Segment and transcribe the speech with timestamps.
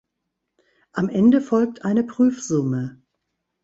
[0.93, 3.03] Am Ende folgt eine Prüfsumme.